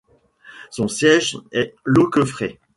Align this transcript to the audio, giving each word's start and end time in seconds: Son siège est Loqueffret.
Son 0.71 0.87
siège 0.87 1.37
est 1.51 1.75
Loqueffret. 1.85 2.59